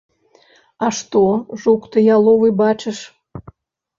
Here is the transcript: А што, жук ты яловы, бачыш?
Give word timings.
А 0.85 0.89
што, 0.99 1.19
жук 1.65 1.81
ты 1.95 2.03
яловы, 2.05 2.47
бачыш? 2.63 3.03